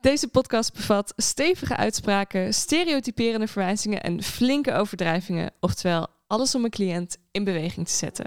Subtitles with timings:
[0.00, 7.16] Deze podcast bevat stevige uitspraken, stereotyperende verwijzingen en flinke overdrijvingen, oftewel alles om een cliënt
[7.30, 8.26] in beweging te zetten.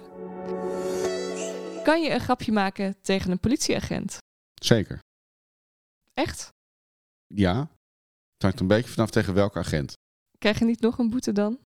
[1.84, 4.18] Kan je een grapje maken tegen een politieagent?
[4.62, 5.00] Zeker.
[6.14, 6.50] Echt?
[7.28, 7.60] Ja.
[8.34, 9.94] Het hangt een beetje vanaf tegen welke agent.
[10.38, 11.60] Krijg je niet nog een boete dan?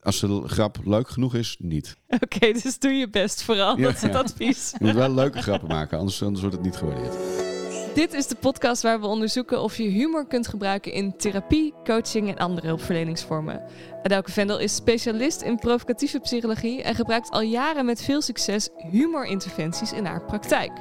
[0.00, 1.96] Als de grap leuk genoeg is, niet.
[2.24, 3.76] Oké, dus doe je best vooral.
[3.76, 4.18] Ja, dat is het ja.
[4.18, 4.70] advies.
[4.70, 7.56] Je moet wel leuke grappen maken, anders, anders wordt het niet gewaardeerd.
[7.98, 12.28] Dit is de podcast waar we onderzoeken of je humor kunt gebruiken in therapie, coaching
[12.28, 13.62] en andere hulpverleningsvormen.
[14.02, 19.92] Adelke Vendel is specialist in provocatieve psychologie en gebruikt al jaren met veel succes humorinterventies
[19.92, 20.72] in haar praktijk.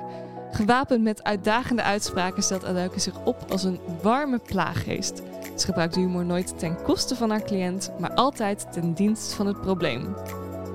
[0.52, 5.22] Gewapend met uitdagende uitspraken stelt Adelke zich op als een warme plaaggeest.
[5.56, 9.62] Ze gebruikt humor nooit ten koste van haar cliënt, maar altijd ten dienst van het
[9.62, 10.16] probleem.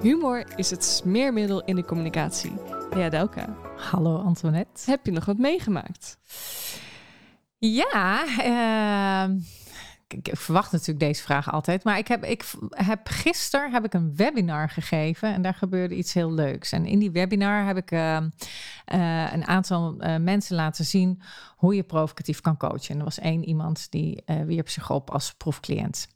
[0.01, 2.52] Humor is het smeermiddel in de communicatie.
[2.91, 3.45] Hey Adelke,
[3.91, 4.91] Hallo Antoinette.
[4.91, 6.19] heb je nog wat meegemaakt?
[7.59, 9.39] Ja, ehm,
[10.09, 11.85] ik, ik verwacht natuurlijk deze vraag altijd.
[11.85, 16.13] Maar ik heb, ik heb gisteren heb ik een webinar gegeven en daar gebeurde iets
[16.13, 16.73] heel leuks.
[16.73, 18.29] En in die webinar heb ik ehm,
[18.85, 21.23] eh, een aantal eh, mensen laten zien
[21.57, 22.89] hoe je provocatief kan coachen.
[22.95, 26.09] En er was één iemand die eh, wierp zich op als proefcliënt.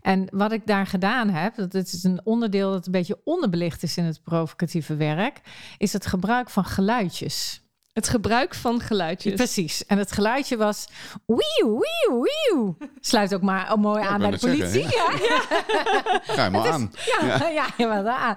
[0.00, 3.96] En wat ik daar gedaan heb, dat is een onderdeel dat een beetje onderbelicht is
[3.96, 5.40] in het provocatieve werk,
[5.78, 7.62] is het gebruik van geluidjes.
[7.92, 9.34] Het gebruik van geluidjes.
[9.34, 9.86] Precies.
[9.86, 10.88] En het geluidje was
[11.26, 12.76] wieuw, wieuw, wieuw.
[13.00, 14.88] Sluit ook maar mooi Ja, aan bij de politie.
[14.88, 16.92] zeggen, ja, Ga je maar aan.
[17.20, 18.36] ja, ja, ja, maar aan.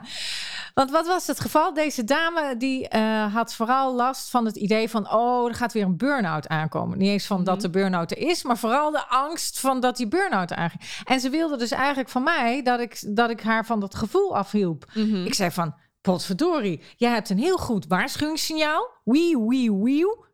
[0.74, 1.74] Want wat was het geval?
[1.74, 5.12] Deze dame die eh, had vooral last van het idee van...
[5.12, 6.98] oh, er gaat weer een burn-out aankomen.
[6.98, 8.44] Niet eens van dat de burn-out er is...
[8.44, 10.82] maar vooral de angst van dat die burn-out aangaat.
[11.04, 12.62] En ze wilde dus eigenlijk van mij...
[12.64, 14.86] dat ik, dat ik haar van dat gevoel afhielp.
[14.94, 15.26] Mhm.
[15.26, 18.90] Ik zei van, potverdorie, jij hebt een heel goed waarschuwingssignaal.
[19.04, 20.26] Wieuw, wieuw, wieuw.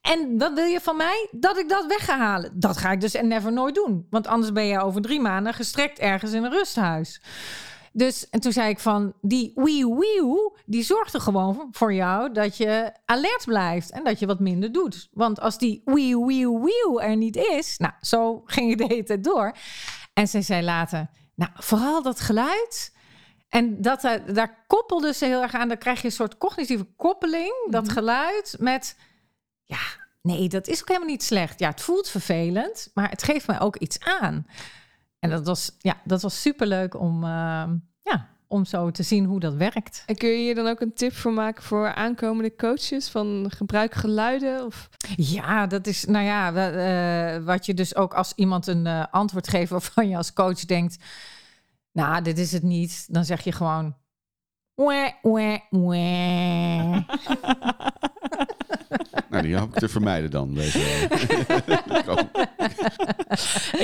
[0.00, 2.60] En dan wil je van mij dat ik dat weg ga halen.
[2.60, 4.06] Dat ga ik dus en never nooit doen.
[4.10, 7.20] Want anders ben je over drie maanden gestrekt ergens in een rusthuis.
[7.92, 12.32] Dus en toen zei ik van, die wieuw, wieuw, die zorgt er gewoon voor jou
[12.32, 15.08] dat je alert blijft en dat je wat minder doet.
[15.12, 19.02] Want als die wieuw, wieuw, wieuw er niet is, nou, zo ging het de hele
[19.02, 19.56] tijd door.
[20.12, 22.92] En zij zei later, nou, vooral dat geluid,
[23.56, 25.68] en dat, eh, daar koppelde ze heel erg aan.
[25.68, 28.96] Dan krijg je een soort cognitieve koppeling, dat geluid, met...
[29.64, 29.78] Ja,
[30.22, 31.58] nee, dat is ook helemaal niet slecht.
[31.58, 34.46] Ja, het voelt vervelend, maar het geeft mij ook iets aan.
[35.18, 37.64] En dat was, ja, dat was superleuk om, eh,
[38.02, 40.02] ja, om zo te zien hoe dat werkt.
[40.06, 43.08] En kun je hier dan ook een tip voor maken voor aankomende coaches?
[43.08, 44.64] Van gebruik geluiden?
[44.64, 44.88] Of...
[45.16, 49.48] Ja, dat is, nou ja, eh, wat je dus ook als iemand een eh, antwoord
[49.48, 50.96] geeft waarvan je als coach denkt,
[51.96, 53.96] nou, dit is het niet, dan zeg je gewoon.
[54.74, 57.04] Wee, wee, wee.
[59.30, 60.54] Nou, die hoop ik te vermijden dan.
[60.54, 60.78] Deze.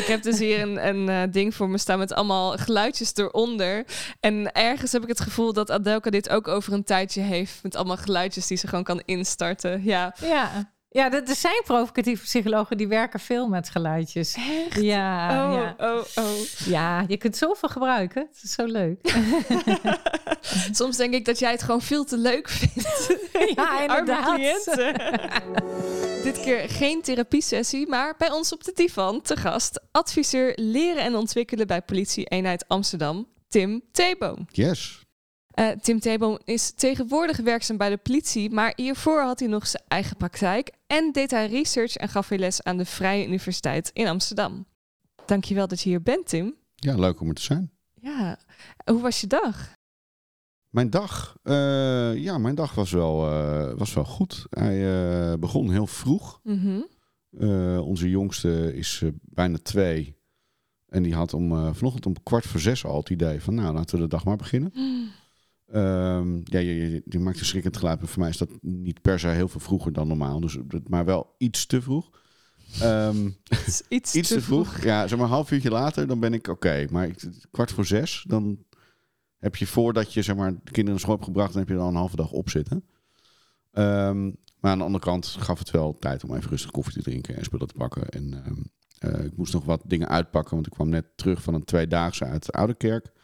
[0.00, 3.84] Ik heb dus hier een, een eh, ding voor me staan met allemaal geluidjes eronder.
[4.20, 7.62] En ergens heb ik het gevoel dat Adelka dit ook over een tijdje heeft.
[7.62, 9.84] Met allemaal geluidjes die ze gewoon kan instarten.
[9.84, 10.14] Ja.
[10.20, 14.34] Ja, ja dat, er zijn provocatieve psychologen die werken veel met geluidjes.
[14.34, 14.80] Echt?
[14.80, 15.74] Ja, Oh, ja.
[15.78, 16.40] oh, oh.
[16.64, 18.26] ja, je kunt zoveel gebruiken.
[18.32, 18.98] Het is zo leuk.
[20.72, 23.10] Soms denk ik dat jij het gewoon veel te leuk vindt.
[23.54, 24.34] Ja, Arme inderdaad.
[24.34, 24.94] cliënten.
[26.24, 31.14] Dit keer geen therapiesessie, maar bij ons op de divan te gast adviseur leren en
[31.14, 34.46] ontwikkelen bij politie-eenheid Amsterdam, Tim Theeboom.
[34.50, 35.01] Yes.
[35.52, 39.82] Eh, Tim Theeboom is tegenwoordig werkzaam bij de politie, maar hiervoor had hij nog zijn
[39.88, 44.06] eigen praktijk en deed hij research en gaf hij les aan de Vrije Universiteit in
[44.06, 44.66] Amsterdam.
[45.26, 46.54] Dankjewel dat je hier bent, Tim.
[46.74, 47.70] Ja, leuk om er te zijn.
[47.94, 48.38] Ja,
[48.84, 49.74] hoe was je dag?
[50.68, 51.36] Mijn dag?
[51.42, 54.46] Eh, ja, mijn dag was wel, eh, was wel goed.
[54.50, 56.40] Hij begon heel vroeg.
[56.42, 56.80] Mhm.
[57.80, 60.16] Onze jongste is bijna twee.
[60.88, 63.54] En die had om, vanochtend om kwart voor zes al het idee van...
[63.54, 64.72] nou, laten we de dag maar beginnen.
[65.72, 67.98] Ehm, ja, je, maakt een schrikkend geluid.
[67.98, 70.40] Maar voor mij is dat niet per se heel veel vroeger dan normaal.
[70.40, 72.10] Dus, maar wel iets te vroeg.
[72.80, 73.26] Ehm,
[73.66, 74.82] Iets, iets, iets te vroeg.
[74.82, 76.86] Ja, zeg maar een half uurtje later, dan ben ik oké.
[76.90, 78.58] Maar ik, kwart voor zes, dan
[79.38, 81.52] heb je voordat je zeg maar, de kinderen naar school hebt gebracht...
[81.52, 82.84] dan heb je dan een halve dag op zitten.
[83.72, 84.24] Ehm,
[84.60, 87.36] maar aan de andere kant gaf het wel tijd om even rustig koffie te drinken
[87.36, 88.08] en spullen te pakken.
[88.08, 88.44] En
[88.98, 92.24] eh, ik moest nog wat dingen uitpakken, want ik kwam net terug van een tweedaagse
[92.24, 93.04] uit de Oude Kerk.
[93.04, 93.21] Waar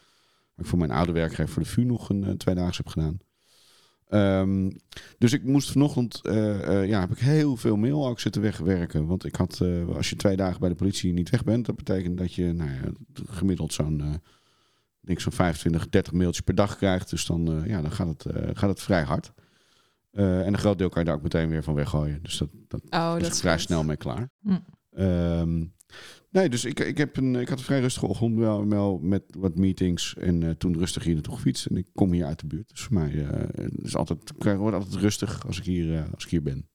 [0.59, 3.17] ik voor mijn oude werkgever voor de VU nog een eh, tweedaagse heb gedaan.
[4.07, 4.71] Ehm,
[5.17, 9.05] dus ik moest vanochtend, eh, eh, ja, heb ik heel veel mail ook zitten wegwerken.
[9.05, 9.61] Want ik had,
[9.95, 12.69] als je twee dagen bij de politie niet weg bent, dat betekent dat je nou
[12.69, 12.79] ja,
[13.13, 14.21] gemiddeld zo'n,
[15.01, 17.09] denk zo'n 25, 30 mailtjes per dag krijgt.
[17.09, 19.31] Dus dan, ja, dan gaat, het, gaat het vrij hard.
[20.11, 22.19] En een groot deel kan je daar ook meteen weer van weggooien.
[22.23, 23.61] Dus dat, dat Oh, is dat vrij goed.
[23.61, 24.29] snel mee klaar.
[24.41, 24.57] Hm.
[24.91, 25.65] Ehm,
[26.29, 29.55] nee, dus ik, ik, heb een, ik had een vrij rustige ochtend wel, met wat
[29.55, 30.15] meetings.
[30.15, 31.65] En eh, toen rustig hier naartoe gefietst.
[31.65, 32.69] En ik kom hier uit de buurt.
[32.69, 36.13] Dus voor mij eh, het is altijd, ik word altijd rustig als ik hier, eh,
[36.13, 36.69] als ik hier ben.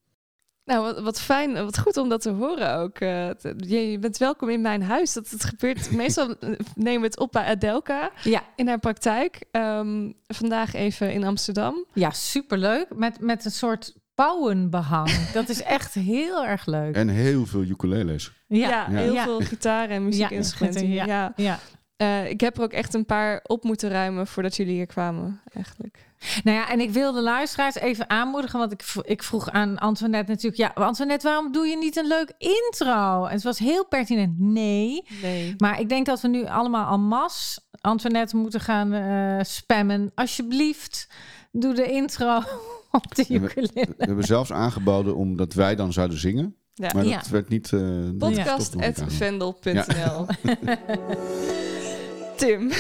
[0.65, 2.99] Nou, wat, wat fijn, wat goed om dat te horen ook.
[2.99, 5.13] Eh, je, je bent welkom in mijn huis.
[5.13, 5.91] Dat het gebeurt.
[5.97, 6.35] Meestal
[6.75, 9.45] nemen we het op bij Adelka Ja, in haar praktijk.
[9.51, 11.87] Ehm, vandaag even in Amsterdam.
[11.93, 12.87] ja superleuk.
[12.95, 15.11] Met, met een soort pauwenbehang.
[15.33, 16.95] Dat is echt heel erg leuk.
[16.95, 18.33] En heel veel ukuleles.
[18.57, 19.25] Ja, Ja, heel Ja.
[19.25, 20.89] veel gitaren en muziekinstrumenten.
[20.89, 21.59] Ja, Ja, ja.
[21.97, 25.41] Eh, ik heb er ook echt een paar op moeten ruimen voordat jullie hier kwamen,
[25.53, 26.07] eigenlijk.
[26.45, 30.31] Nou ja, en ik wil de luisteraars even aanmoedigen, want ik, ik vroeg aan Antoinette
[30.31, 33.25] natuurlijk, ja, Antoinette, waarom doe je niet een leuk intro?
[33.25, 35.03] En het was heel pertinent, nee.
[35.23, 35.55] Nee.
[35.59, 40.13] Maar ik denk dat we nu allemaal en masse Antoinette moeten gaan eh, spammen.
[40.15, 41.09] Alsjeblieft,
[41.53, 42.37] doe de intro
[42.91, 43.95] op de we- ukulele.
[43.97, 46.57] We hebben zelfs aangeboden omdat wij dan zouden zingen.
[46.75, 46.91] Ja.
[46.95, 47.17] Maar Ja.
[47.19, 47.73] dat werd niet...
[47.73, 48.45] eh, ik aangeven.
[48.79, 50.27] Podcast.vendel.nl
[52.37, 52.71] Tim.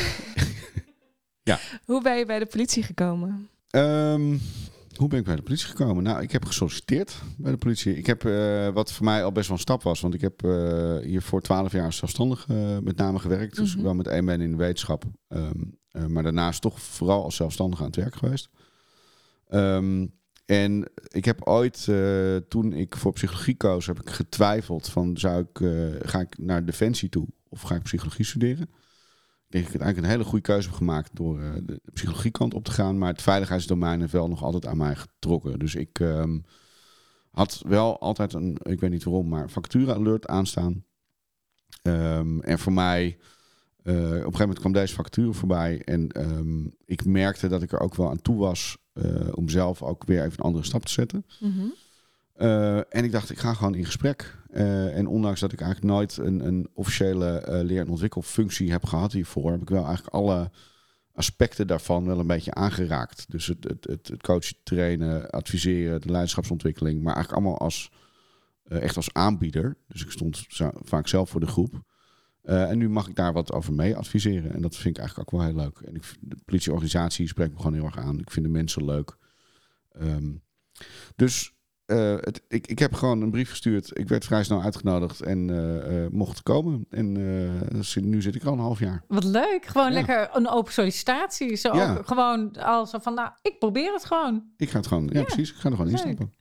[1.42, 1.58] Ja.
[1.84, 3.48] Hoe ben je bij de politie gekomen?
[3.70, 4.36] Ehm,
[4.96, 6.02] hoe ben ik bij de politie gekomen?
[6.02, 7.96] Nou, ik heb gesolliciteerd bij de politie.
[7.96, 10.44] Ik heb, eh, wat voor mij al best wel een stap was, want ik heb
[10.44, 13.56] eh, hier voor twaalf jaar zelfstandig eh, met name gewerkt.
[13.56, 13.84] Dus Mhm.
[13.84, 15.04] wel met één been in de wetenschap.
[15.28, 15.52] Ehm,
[15.90, 18.48] eh, maar daarnaast toch vooral als zelfstandig aan het werk geweest.
[19.48, 20.06] Ehm,
[20.44, 25.40] en ik heb ooit, eh, toen ik voor psychologie koos, heb ik getwijfeld van zou
[25.40, 28.62] ik, eh, ga ik naar Defensie toe of ga ik psychologie studeren?
[28.62, 32.54] Ik denk dat ik eigenlijk een hele goede keuze heb gemaakt door eh, de, psychologiekant
[32.54, 32.98] op te gaan.
[32.98, 35.58] Maar het veiligheidsdomein heeft wel nog altijd aan mij getrokken.
[35.58, 36.38] Dus ik ehm,
[37.30, 40.84] had wel altijd een, ik weet niet waarom, maar vacature alert aanstaan.
[41.82, 43.18] Ehm, en voor mij,
[43.78, 45.82] op een gegeven moment kwam deze vacature voorbij.
[45.84, 48.83] En ehm, ik merkte dat ik er ook wel aan toe was
[49.34, 51.26] om zelf ook weer even een andere stap te zetten.
[51.40, 51.66] Mhm.
[52.34, 54.36] Eh, en ik dacht, ik ga gewoon in gesprek.
[54.50, 58.84] Eh, en ondanks dat ik eigenlijk nooit een, een officiële eh, leer- en ontwikkelfunctie heb
[58.84, 60.50] gehad hiervoor, heb ik wel eigenlijk alle
[61.12, 63.24] aspecten daarvan wel een beetje aangeraakt.
[63.30, 67.90] Dus het, het, het, het coachen, trainen, adviseren, de leiderschapsontwikkeling, maar eigenlijk allemaal als,
[68.64, 69.76] eh, echt als aanbieder.
[69.88, 70.46] Dus ik stond
[70.82, 71.82] vaak zelf voor de groep.
[72.44, 74.54] Eh, en nu mag ik daar wat over mee adviseren.
[74.54, 75.78] En dat vind ik eigenlijk ook wel heel leuk.
[75.78, 78.18] En ik, de politieorganisatie spreekt me gewoon heel erg aan.
[78.18, 79.16] Ik vind de mensen leuk.
[79.92, 80.32] Ehm,
[81.16, 81.52] dus
[81.84, 83.98] eh, het, ik, ik heb gewoon een brief gestuurd.
[83.98, 86.86] Ik werd vrij snel uitgenodigd en eh, eh, mocht komen.
[86.90, 87.12] En
[88.02, 89.04] nu zit ik er al een half jaar.
[89.08, 89.92] Wat leuk, gewoon Ja.
[89.92, 91.54] lekker een open sollicitatie.
[91.56, 91.96] Zo Ja.
[91.96, 94.44] ook gewoon als van, nou, ik probeer het gewoon.
[94.56, 95.50] Ik ga het gewoon, ja, Ja, precies.
[95.50, 96.04] Ik ga er gewoon leuk.
[96.04, 96.32] instappen.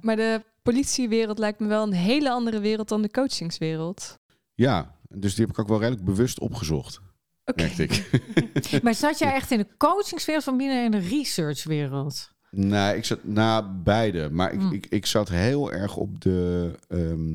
[0.00, 4.18] Maar de politiewereld lijkt me wel een hele andere wereld dan de coachingswereld.
[4.54, 7.00] Ja, dus die heb ik ook wel redelijk bewust opgezocht.
[7.44, 7.62] Oké.
[7.76, 8.10] Ik.
[8.82, 12.30] Maar zat jij echt in de coachingswereld van binnen in de researchwereld?
[12.50, 14.30] Nee, ik zat na beide.
[14.30, 14.72] Maar ik, Mm.
[14.72, 16.70] ik, ik zat heel erg op de.
[16.88, 17.32] ehm,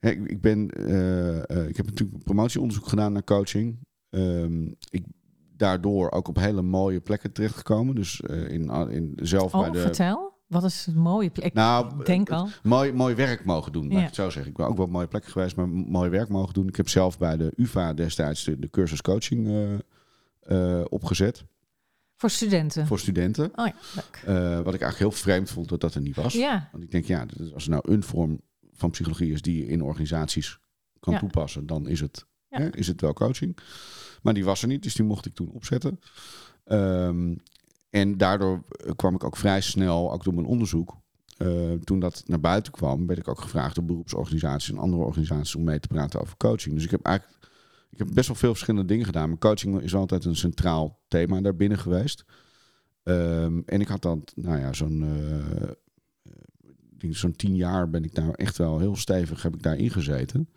[0.00, 0.70] ik, ik ben.
[0.70, 3.78] eh, eh, ik heb natuurlijk promotieonderzoek gedaan naar coaching.
[4.10, 5.04] Ehm, ik
[5.56, 7.94] daardoor ook op hele mooie plekken terechtgekomen.
[7.94, 9.78] Dus eh, in, in zelf bij Oh, de.
[9.80, 10.37] vertel.
[10.48, 11.52] Wat is een mooie plek?
[11.54, 12.48] Nou, Ik denk eh, al.
[12.62, 14.50] Mooi, mooi werk mogen doen, laat ik het zo zeggen.
[14.50, 16.68] Ik ben ook wel mooie plekken geweest, maar mooi werk mogen doen.
[16.68, 21.44] Ik heb zelf bij de UvA destijds de, de cursus coaching eh, eh, opgezet
[22.16, 22.86] Voor studenten.
[22.86, 23.50] voor studenten.
[23.54, 24.22] Oh ja, leuk.
[24.26, 26.32] Eh, wat ik eigenlijk heel vreemd vond dat dat er niet was.
[26.32, 28.40] Ja, Want ik denk, ja, als er nou een vorm
[28.72, 30.58] van psychologie is die je in organisaties
[31.00, 31.18] kan Ja.
[31.18, 32.58] toepassen, dan is het, Ja.
[32.58, 33.58] hè, is het wel coaching.
[34.22, 36.00] Maar die was er niet, dus die mocht ik toen opzetten.
[36.64, 37.34] Ehm,
[37.90, 40.96] en daardoor eh, kwam ik ook vrij snel, ook door mijn onderzoek,
[41.36, 45.54] eh, toen dat naar buiten kwam, werd ik ook gevraagd door beroepsorganisaties en andere organisaties
[45.54, 46.74] om mee te praten over coaching.
[46.74, 47.36] Dus ik heb eigenlijk
[47.90, 49.28] ik heb best wel veel verschillende dingen gedaan.
[49.28, 52.24] Maar coaching is altijd een centraal thema daarbinnen geweest.
[53.02, 55.68] Ehm, en ik had dan, nou ja, zo'n eh,
[57.10, 60.48] zo'n tien jaar ben ik daar echt wel heel stevig heb ik daar ingezeten.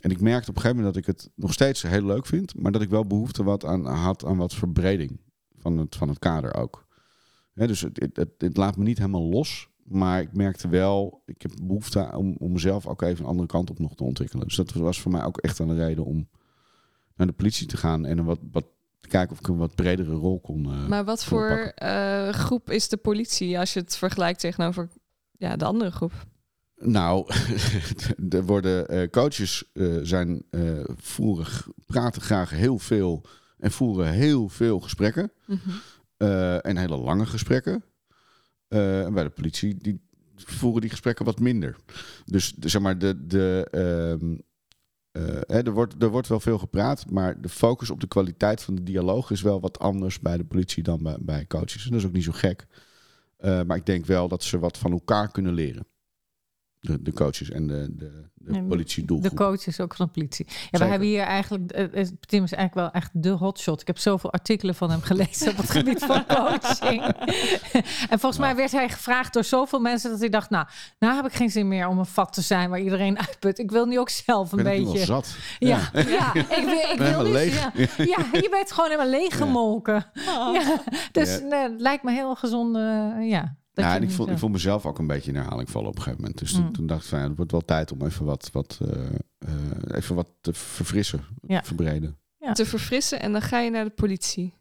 [0.00, 2.60] En ik merkte op een gegeven moment dat ik het nog steeds heel leuk vind,
[2.60, 5.18] maar dat ik wel behoefte aan, had aan wat verbreding
[5.66, 6.86] van het, van het kader ook.
[7.54, 11.52] Dus het, het, het, laat me niet helemaal los, maar ik merkte wel, ik heb
[11.62, 14.46] behoefte om, om mezelf ook even een andere kant op nog te ontwikkelen.
[14.46, 16.28] Dus dat was voor mij ook echt een reden om
[17.16, 18.66] naar de politie te gaan en een wat, wat
[19.00, 20.64] te kijken of ik een wat bredere rol kon.
[20.72, 24.88] eh, Maar wat voor eh, groep is de politie als je het vergelijkt tegenover
[25.38, 26.12] ja, de andere groep?
[26.76, 27.26] Nou,
[28.30, 29.70] er worden eh, coaches
[30.02, 33.24] zijn eh, voeren, g- praten graag heel veel
[33.58, 35.58] en voeren heel veel gesprekken Mhm.
[36.16, 37.84] eh, en hele lange gesprekken.
[38.68, 40.00] Eh, en bij de politie die
[40.36, 41.76] voeren die gesprekken wat minder.
[42.24, 44.36] Dus de- zeg maar de, de ehm,
[45.10, 48.62] eh, hè, er, wordt, er wordt wel veel gepraat, maar de focus op de kwaliteit
[48.62, 51.84] van de dialoog is wel wat anders bij de politie dan bij, bij coaches.
[51.84, 52.66] En dat is ook niet zo gek.
[53.40, 55.86] Maar ik denk wel dat ze wat van elkaar kunnen leren.
[56.86, 59.30] De, de coaches en de, de, de politiedoelgroep.
[59.30, 60.46] De coach is ook van de politie.
[60.70, 61.70] Ja, we hebben hier eigenlijk...
[61.70, 63.80] eh, eh, Tim is eigenlijk wel echt de hotshot.
[63.80, 67.02] Ik heb zoveel artikelen van hem gelezen op het gebied van coaching.
[68.10, 70.10] en volgens mij werd hij gevraagd door zoveel mensen...
[70.10, 70.66] dat hij dacht, nou,
[70.98, 72.70] nou heb ik geen zin meer om een vat te zijn...
[72.70, 73.58] waar iedereen uitput.
[73.58, 75.06] Ik wil nu ook zelf een ik ben nu wel beetje...
[75.06, 75.36] zat.
[75.58, 76.34] Ja, ja.
[76.34, 77.54] ik wil, ik ben wil leeg.
[77.54, 77.72] Ja,
[78.04, 80.06] ja, je bent gewoon helemaal leeggemolken.
[80.14, 80.82] Ja.
[81.12, 82.76] dus nee, het lijkt me heel gezond.
[82.76, 85.70] eh, ja, Ja, je en ik vond, ik vond mezelf ook een beetje in herhaling
[85.70, 86.40] vallen op een gegeven moment.
[86.40, 86.72] Dus toen, Mm.
[86.72, 89.04] toen dacht ik van ja, het wordt wel tijd om even wat, wat, eh,
[89.38, 91.62] eh, even wat te verfrissen, Ja.
[91.64, 92.16] verbreden.
[92.38, 92.52] Ja.
[92.52, 94.54] Te verfrissen en dan ga je naar de politie.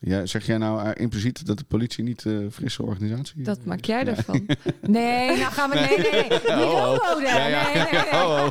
[0.00, 3.46] Ja, zeg jij nou eh, impliciet dat de politie niet een frisse organisatie is?
[3.46, 4.06] Dat maak jij Ja.
[4.06, 4.46] ervan.
[4.80, 5.76] Nee, nou gaan we.
[5.78, 6.28] Nee, nee, nee.
[6.30, 7.22] Niet Oh, oh.
[7.22, 7.64] Ja, ja.
[7.72, 8.20] Nee, nee, nee.
[8.22, 8.48] Oh,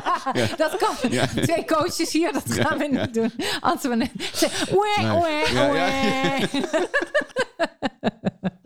[0.56, 1.10] Dat kan.
[1.10, 1.26] Ja.
[1.26, 3.04] Twee coaches hier, dat gaan we Ja.
[3.04, 3.32] niet doen.
[3.60, 5.16] Antoine, zeg, oeh, Nee.
[5.16, 6.48] oeh, Ja, ja.
[6.52, 6.62] oeh.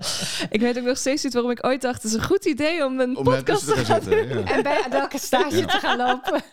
[0.50, 2.02] ik weet ook nog steeds niet waarom ik ooit dacht...
[2.02, 4.28] het is een goed idee om een Om podcast te gaan doen.
[4.28, 4.44] Ja.
[4.44, 6.42] En bij welke stage te gaan lopen.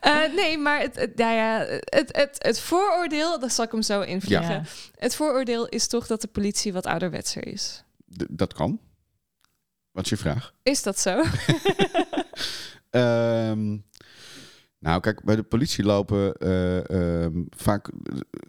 [0.00, 3.38] Eh, nee, maar het, het, nou ja, het, het, het vooroordeel...
[3.38, 4.54] daar zal ik hem zo invliegen.
[4.54, 4.62] Ja.
[4.96, 7.84] Het vooroordeel is toch dat de politie wat ouderwetser is.
[8.16, 8.80] D- dat kan.
[9.90, 10.52] Wat is je vraag?
[10.62, 11.22] Is dat zo?
[12.90, 13.76] Ehm,
[14.84, 17.90] nou, kijk, bij de politie lopen eh, ehm, vaak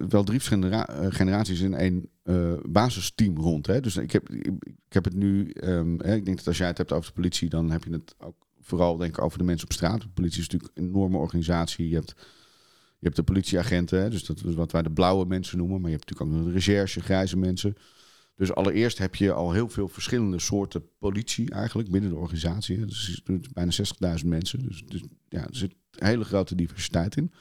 [0.10, 3.68] wel drie verschillende eh, generaties in één eh, basisteam rond.
[3.68, 3.80] Hè?
[3.80, 4.54] Dus ik heb, ik,
[4.90, 7.50] heb het nu, ehm, hè, ik denk dat als jij het hebt over de politie,
[7.50, 10.02] dan heb je het ook vooral denk ik over de mensen op straat.
[10.02, 11.90] De politie is natuurlijk een enorme organisatie.
[11.90, 12.14] Je hebt,
[13.00, 15.82] je hebt de politieagenten, hè, dus dat is wat wij de blauwe mensen noemen.
[15.82, 17.76] Maar je hebt natuurlijk ook de recherche, grijze mensen.
[18.36, 22.80] Dus allereerst heb je al heel veel verschillende soorten politie eigenlijk binnen de organisatie.
[22.80, 22.86] hè.
[22.86, 23.22] Dus
[23.54, 23.72] bijna
[24.20, 24.68] 60.000 mensen.
[24.68, 27.32] Dus, dus ja, er zit hele grote diversiteit in.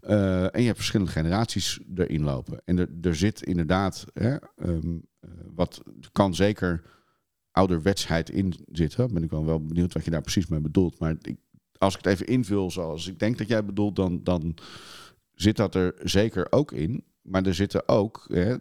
[0.00, 2.60] Eh, en je hebt verschillende generaties erin lopen.
[2.64, 6.82] En er, er zit inderdaad, hè, ehm, eh, wat kan zeker
[7.50, 9.12] ouderwetsheid in zitten.
[9.12, 10.98] Ben ik wel, wel benieuwd wat je daar precies mee bedoelt.
[10.98, 11.36] Maar ik,
[11.78, 14.54] als ik het even invul zoals ik denk dat jij bedoelt, dan, dan
[15.34, 17.04] zit dat er zeker ook in.
[17.22, 18.54] Maar er zitten ook hè,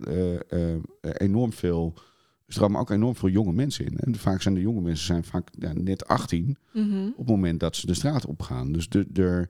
[0.48, 1.94] eh, enorm veel.
[2.48, 3.98] Er stromen ook enorm veel jonge mensen in.
[3.98, 7.08] En vaak zijn de jonge mensen zijn vaak ja, net 18 Mhm.
[7.08, 8.72] op het moment dat ze de straat opgaan.
[8.72, 9.50] Dus de, er,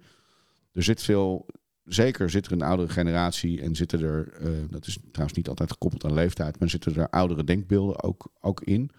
[0.71, 1.45] er zit veel.
[1.83, 5.71] Zeker zit er een oudere generatie en zitten er, eh, dat is trouwens niet altijd
[5.71, 8.89] gekoppeld aan leeftijd, maar zitten er oudere denkbeelden ook, ook in.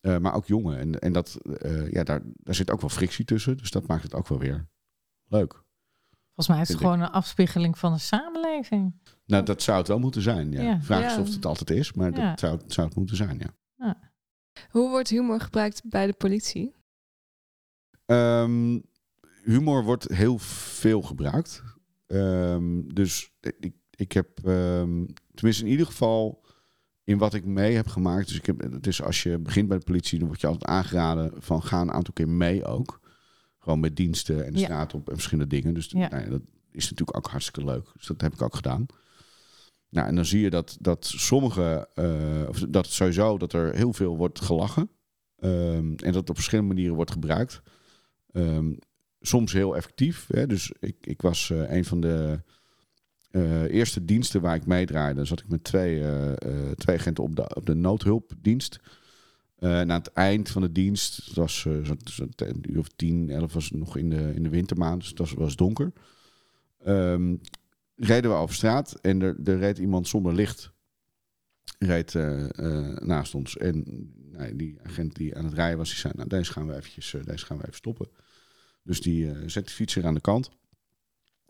[0.00, 0.76] Eh, maar ook jonge.
[0.76, 3.56] En, en dat, eh, ja, daar, daar zit ook wel frictie tussen.
[3.56, 4.66] Dus dat maakt het ook wel weer
[5.28, 5.52] leuk.
[6.34, 8.94] Volgens mij is het gewoon een afspiegeling van de samenleving.
[9.26, 10.52] Nou, dat zou het wel moeten zijn.
[10.52, 10.62] Ja.
[10.62, 10.80] Ja.
[10.82, 12.28] Vraag is of het altijd is, maar Ja.
[12.30, 13.54] dat zou, zou het moeten zijn, ja.
[14.70, 16.74] Hoe wordt humor gebruikt bij de politie?
[18.06, 18.78] Ehm,
[19.42, 21.62] humor wordt heel veel gebruikt.
[22.06, 23.30] Ehm, dus
[23.60, 25.04] ik, ik heb, ehm,
[25.34, 26.44] tenminste in ieder geval
[27.04, 28.26] in wat ik mee heb gemaakt.
[28.28, 30.64] Dus ik heb, het is als je begint bij de politie, dan word je altijd
[30.70, 33.00] aangeraden van ga een aantal keer mee ook.
[33.58, 34.64] Gewoon met diensten en de Ja.
[34.64, 35.74] straat op en verschillende dingen.
[35.74, 36.08] Dus Ja.
[36.08, 37.90] nou ja, dat is natuurlijk ook hartstikke leuk.
[37.96, 38.86] Dus dat heb ik ook gedaan.
[39.88, 43.92] Nou, en dan zie je dat, dat sommige, eh, of dat sowieso dat er heel
[43.92, 44.90] veel wordt gelachen.
[45.36, 47.62] Ehm, en dat op verschillende manieren wordt gebruikt.
[48.32, 48.72] Ehm,
[49.20, 50.26] soms heel effectief.
[50.28, 50.46] Hè?
[50.46, 52.42] Dus ik, ik was eh, een van de
[53.30, 55.14] eh, eerste diensten waar ik meedraaide.
[55.14, 56.02] Dan zat ik met twee,
[56.74, 58.80] twee agenten op de, op de noodhulpdienst.
[59.56, 61.70] Eh na het eind van de dienst, het was zo,
[62.36, 65.38] een uur of tien, elf was het nog in de, in de wintermaand, dus het
[65.38, 65.92] was, donker.
[66.84, 67.36] Ehm,
[67.96, 70.74] reden we over straat en er, er reed iemand zonder licht
[71.78, 73.56] reed, eh, eh, naast ons.
[73.56, 73.84] En
[74.52, 77.24] die agent die aan het rijden was, die zei, nou, deze gaan we, eventjes, eh,
[77.24, 78.08] deze gaan we even stoppen.
[78.82, 80.50] Dus die zet de fietser aan de kant.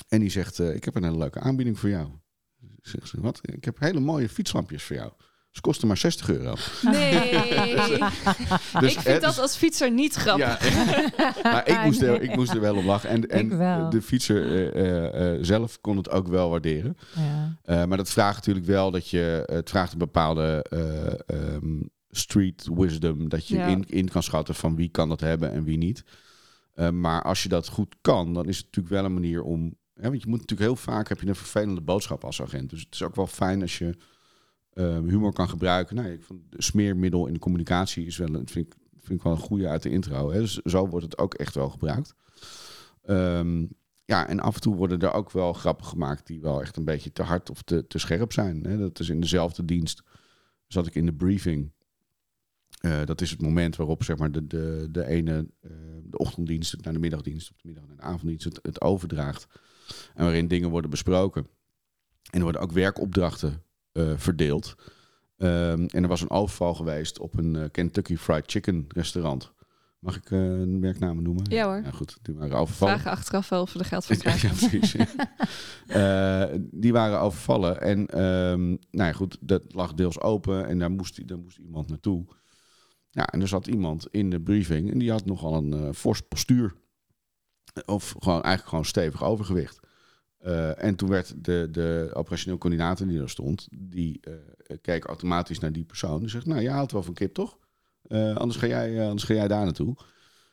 [0.08, 2.10] En die zegt, ik heb een hele leuke aanbieding voor jou.
[2.80, 3.40] Zegt ze, wat?
[3.42, 5.12] Ik heb hele mooie fietslampjes voor jou.
[5.56, 6.54] Ze kosten maar 60 euro.
[6.82, 7.30] Nee.
[8.80, 10.70] Dus, ik hè, vind dat dus- als fietser niet grappig.
[11.16, 13.08] Ja, maar ik moest, er, ik moest er wel om lachen.
[13.08, 13.90] En, en wel.
[13.90, 16.96] de fietser eh, eh, eh, zelf kon het ook wel waarderen.
[17.14, 17.56] Ja.
[17.62, 19.42] Eh, maar dat vraagt natuurlijk wel dat je...
[19.46, 23.28] Het vraagt een bepaalde eh, ehm, street wisdom.
[23.28, 23.66] Dat je Ja.
[23.66, 26.04] in, in kan schatten van wie kan dat hebben en wie niet.
[26.74, 29.76] Eh, maar als je dat goed kan, dan is het natuurlijk wel een manier om...
[29.94, 32.70] Hè, want je moet natuurlijk heel vaak heb je een vervelende boodschap als agent.
[32.70, 33.94] Dus het is ook wel fijn als je eh,
[34.82, 35.96] humor kan gebruiken.
[35.96, 39.32] Nou, ik vond de smeermiddel in de communicatie is wel, een- vind ik, vind wel
[39.32, 40.30] een goede uit de intro.
[40.30, 40.40] Hè.
[40.40, 42.14] Dus zo wordt het ook echt wel gebruikt.
[43.02, 43.66] Ehm,
[44.04, 46.84] ja, en af en toe worden er ook wel grappen gemaakt die wel echt een
[46.84, 48.64] beetje te hard of te, te scherp zijn.
[48.64, 48.78] Hè.
[48.78, 50.02] Dat is in dezelfde dienst.
[50.66, 51.72] Zat ik in de briefing.
[52.80, 55.70] Eh, dat is het moment waarop zeg maar, de, de, de ene eh,
[56.04, 59.46] de ochtenddienst naar de middagdienst of de middag naar de avonddienst het, het overdraagt.
[60.14, 61.46] En waarin dingen worden besproken.
[62.30, 63.62] En er worden ook werkopdrachten
[64.16, 64.76] verdeeld.
[65.38, 69.52] Ehm, en er was een overval geweest op een eh, Kentucky Fried Chicken restaurant.
[69.98, 71.44] Mag ik eh, een merknamen noemen?
[71.48, 71.82] Ja hoor.
[71.84, 72.18] Ja, goed.
[72.22, 72.94] Die waren overvallen.
[72.94, 74.96] Vragen achteraf wel we er geld voor Ja, precies.
[75.86, 77.80] Eh, die waren overvallen.
[77.80, 81.88] En ehm, nou ja, goed, dat lag deels open en daar moest, daar moest iemand
[81.88, 82.24] naartoe.
[83.10, 86.20] Ja, en er zat iemand in de briefing en die had nogal een eh fors
[86.20, 86.74] postuur.
[87.84, 89.80] Of gewoon eigenlijk gewoon stevig overgewicht.
[90.38, 94.32] Eh, en toen werd de, de operationeel coördinator die er stond, die eh,
[94.82, 96.20] keek automatisch naar die persoon.
[96.20, 97.58] Die zegt, nou, jij houdt wel van kip, toch?
[98.08, 99.96] Eh, anders, ga jij, anders ga jij daar naartoe.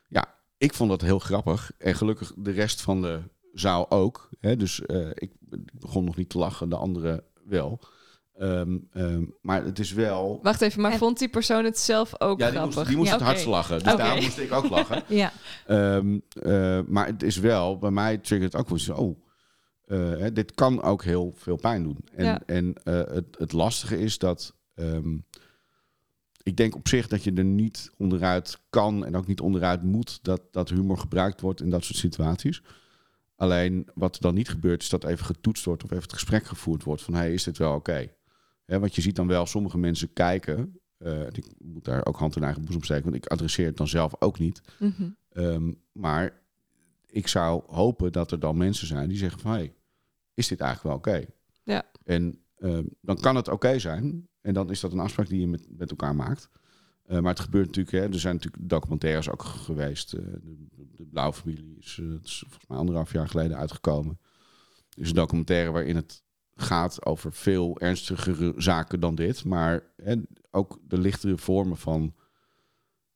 [0.08, 1.72] Ja, ik vond dat heel grappig.
[1.78, 3.20] En gelukkig de rest van de
[3.52, 4.28] zaal ook.
[4.40, 4.56] Hè?
[4.56, 5.30] Dus eh, ik
[5.72, 7.80] begon nog niet te lachen, de anderen wel.
[8.38, 10.38] Ehm, ehm, maar het is wel...
[10.42, 12.76] Wacht even, maar En- vond die persoon het zelf ook Ja, die grappig?
[12.76, 13.30] moest, die moest Ja, het oké.
[13.30, 13.84] hardst lachen.
[13.84, 15.02] Dus daarom moest ik ook lachen.
[15.16, 15.32] Ja.
[15.66, 18.92] Ehm, eh, maar het is wel, bij mij triggert het ook wel zo.
[18.94, 19.18] Oh,
[19.86, 21.98] hè, dit kan ook heel veel pijn doen.
[22.14, 22.42] En, Ja.
[22.46, 24.54] en eh, het, het lastige is dat.
[24.74, 25.18] ehm,
[26.42, 30.18] ik denk op zich dat je er niet onderuit kan en ook niet onderuit moet
[30.22, 32.62] dat, dat humor gebruikt wordt in dat soort situaties.
[33.36, 36.44] Alleen wat er dan niet gebeurt, is dat even getoetst wordt of even het gesprek
[36.44, 38.12] gevoerd wordt van hey, is dit wel oké?
[38.66, 40.78] Want je ziet dan wel sommige mensen kijken.
[40.98, 43.88] eh, ik moet daar ook hand in eigen boezem steken, want ik adresseer het dan
[43.88, 44.60] zelf ook niet.
[44.78, 45.08] Mhm.
[45.30, 46.42] Ehm, maar
[47.14, 49.52] ik zou hopen dat er dan mensen zijn die zeggen van...
[49.52, 49.74] Hey,
[50.34, 51.26] is dit eigenlijk wel oké?
[51.62, 51.82] Ja.
[52.04, 54.28] En ehm, dan kan het oké zijn.
[54.40, 56.50] En dan is dat een afspraak die je met, met elkaar maakt.
[57.04, 57.96] Eh, maar het gebeurt natuurlijk...
[57.96, 60.12] Hè, er zijn natuurlijk documentaires ook geweest.
[60.12, 64.18] eh, de, de Blauwe Familie is, eh, is volgens mij anderhalf jaar geleden uitgekomen.
[64.90, 66.22] Er is een documentaire waarin het
[66.54, 69.44] gaat over veel ernstigere zaken dan dit.
[69.44, 70.14] Maar hè,
[70.50, 72.14] ook de lichtere vormen van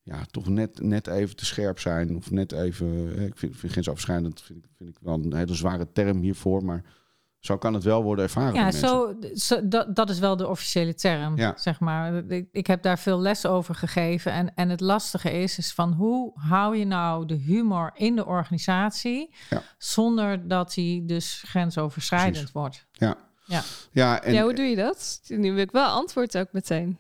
[0.09, 2.17] ja, toch net, net even te scherp zijn.
[2.17, 2.87] Of net even.
[3.19, 6.65] hè, Ik vind, vind grensoverschrijdend vind ik, vind ik wel een hele zware term hiervoor.
[6.65, 6.83] Maar
[7.39, 8.55] zo kan het wel worden ervaren.
[8.55, 11.55] Ja, zo, zo, dat, dat is wel de officiële term, Ja.
[11.57, 12.25] zeg maar.
[12.29, 14.33] Ik, ik heb daar veel les over gegeven.
[14.33, 18.27] En, en het lastige is, is van hoe hou je nou de humor in de
[18.27, 19.35] organisatie...
[19.51, 19.63] Ja.
[19.79, 22.53] zonder dat die dus grensoverschrijdend Precies.
[22.53, 22.87] wordt.
[23.93, 25.21] Ja, en, ja, hoe doe je dat?
[25.27, 26.99] Nu wil ik wel antwoord ook meteen.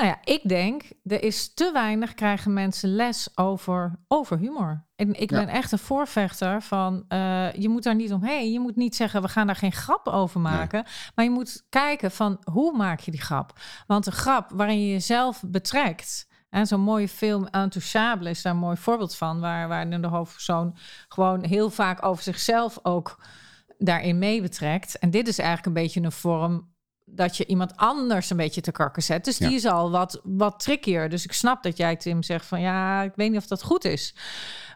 [0.00, 4.86] Nou ja, ik denk, er is te weinig krijgen mensen les over, over humor.
[4.96, 5.38] En ik Ja.
[5.38, 8.52] ben echt een voorvechter van, eh, je moet daar niet omheen.
[8.52, 10.84] Je moet niet zeggen, we gaan daar geen grap over maken.
[11.14, 13.52] Maar je moet kijken van, hoe maak je die grap?
[13.86, 16.28] Want een grap waarin je jezelf betrekt...
[16.50, 19.40] En zo'n mooie film, Intouchable, is daar een mooi voorbeeld van...
[19.40, 20.76] waar, waar de hoofdpersoon
[21.08, 23.22] gewoon heel vaak over zichzelf ook
[23.78, 24.98] daarin mee betrekt.
[24.98, 26.68] En dit is eigenlijk een beetje een vorm
[27.14, 29.24] dat je iemand anders een beetje te kakken zet.
[29.24, 31.08] Dus die is al wat, wat trickier.
[31.08, 33.84] Dus ik snap dat jij, Tim, zegt van ja, ik weet niet of dat goed
[33.84, 34.14] is.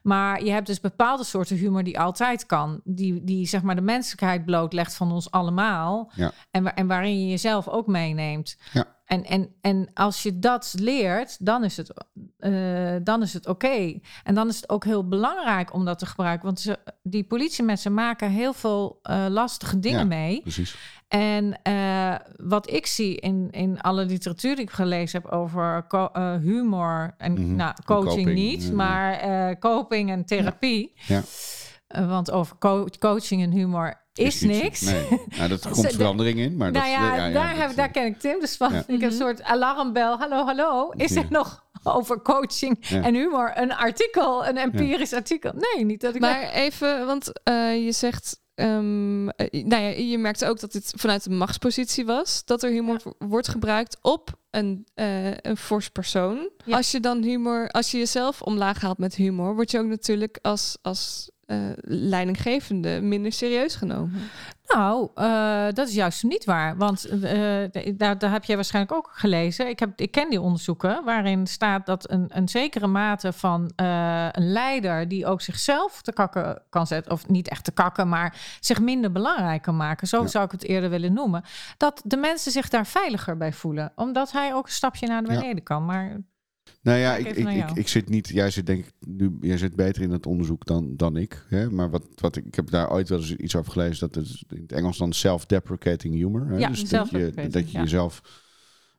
[0.03, 2.81] Maar je hebt dus bepaalde soorten humor die altijd kan.
[2.85, 6.11] Die, die zeg maar de menselijkheid blootlegt van ons allemaal.
[6.15, 6.33] Ja.
[6.51, 8.57] En, wa- en waarin je jezelf ook meeneemt.
[8.73, 8.94] Ja.
[9.05, 11.93] En, en, en als je dat leert, dan is het,
[12.39, 13.99] eh, dan is het oké.
[14.25, 16.45] En dan is het ook heel belangrijk om dat te gebruiken.
[16.47, 20.05] Want ze, die politiemensen maken heel veel eh, lastige dingen Ja.
[20.05, 20.41] mee.
[20.41, 20.77] precies.
[21.09, 25.87] En eh, wat ik zie in, in alle literatuur die ik gelezen heb over
[26.41, 27.55] humor en Mhm.
[27.57, 30.93] nou, coaching Coping, niet, maar coping en therapie.
[31.07, 31.23] Ja.
[32.07, 34.81] Want over co- coaching en humor is, niks.
[34.81, 35.21] Nee.
[35.37, 36.57] Nou, dat komt verandering in.
[36.57, 38.73] Maar nou dat, ja, ja, ja, daar, dat- heb, daar ken ik Tim dus van.
[38.73, 38.85] Ja.
[38.87, 40.19] Ik heb een soort alarmbel.
[40.19, 40.91] Hallo, hallo.
[40.91, 41.21] Is Ja.
[41.23, 43.03] er nog over coaching Ja.
[43.03, 45.53] en humor een artikel, een empirisch artikel?
[45.53, 46.21] Nee, niet dat ik...
[46.21, 48.41] Maar even, want eh, je zegt...
[48.55, 52.45] ehm, eh, nou ja, je merkte ook dat dit vanuit een machtspositie was.
[52.45, 56.49] Dat er humor wordt gebruikt op een, eh, een fors persoon.
[56.65, 56.77] Ja.
[56.77, 60.39] Als je dan humor, als je jezelf omlaag haalt met humor, word je ook natuurlijk
[60.43, 64.21] als, als eh, leidinggevende minder serieus genomen.
[64.67, 66.77] Nou, eh, dat is juist niet waar.
[66.77, 69.69] Want eh, daar, daar heb jij waarschijnlijk ook gelezen.
[69.69, 74.27] Ik, heb, ik ken die onderzoeken waarin staat dat een, een zekere mate van eh,
[74.31, 78.37] een leider die ook zichzelf te kakken kan zetten, of niet echt te kakken, maar
[78.61, 80.07] zich minder belangrijk kan maken.
[80.09, 80.27] Zo Ja.
[80.27, 81.43] zou ik het eerder willen noemen.
[81.77, 85.29] Dat de mensen zich daar veiliger bij voelen, omdat hij ook een stapje naar Ja.
[85.29, 85.85] beneden kan.
[85.85, 86.21] Maar
[86.85, 88.29] Nou ja, ik, ik, ik, zit niet.
[88.29, 89.37] Jij zit denk ik nu.
[89.41, 91.45] Jij zit beter in het onderzoek dan, dan ik.
[91.49, 91.71] Hè?
[91.71, 94.09] Maar wat, wat ik, ik heb daar ooit wel eens iets over gelezen.
[94.11, 96.47] Dat het in het Engels dan self-deprecating humor.
[96.49, 96.57] Hè?
[96.59, 97.83] Ja, dus dat je, dat je ja.
[97.83, 98.21] jezelf.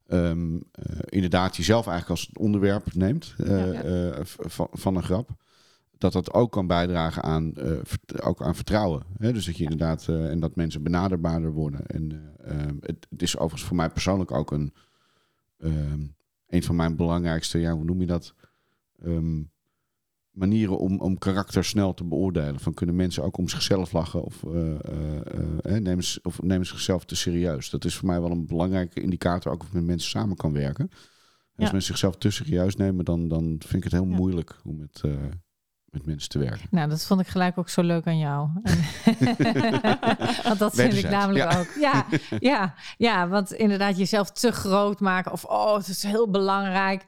[0.07, 3.81] ehm, eh, inderdaad, jezelf eigenlijk als onderwerp neemt eh, Ja.
[3.81, 5.29] eh, van, van een grap.
[5.97, 7.53] Dat dat ook kan bijdragen aan,
[8.21, 9.03] ook aan vertrouwen.
[9.17, 9.33] Hè?
[9.33, 10.07] Dus dat je inderdaad.
[10.07, 11.85] en dat mensen benaderbaarder worden.
[11.85, 14.73] En eh, ehm, het, het is overigens voor mij persoonlijk ook een.
[15.59, 16.03] ehm,
[16.47, 18.33] een van mijn belangrijkste, ja, hoe noem je dat?
[19.03, 19.43] Ehm,
[20.31, 22.59] manieren om, om karakter snel te beoordelen.
[22.59, 26.65] Van kunnen mensen ook om zichzelf lachen of, eh, eh, eh, nemen, ze, of nemen
[26.65, 27.69] ze zichzelf te serieus?
[27.69, 30.87] Dat is voor mij wel een belangrijke indicator, ook of met mensen samen kan werken.
[30.89, 31.71] Als Ja.
[31.71, 34.15] mensen zichzelf te serieus nemen, dan, dan vind ik het heel Ja.
[34.15, 35.11] moeilijk om met, eh,
[35.95, 36.67] met mensen te werken.
[36.71, 38.49] Nou, dat vond ik gelijk ook zo leuk aan jou.
[40.47, 41.59] want dat vind ik namelijk ja.
[41.59, 41.67] ook.
[41.79, 42.05] Ja,
[42.39, 47.05] ja, ja, want inderdaad jezelf te groot maken of oh, het is heel belangrijk.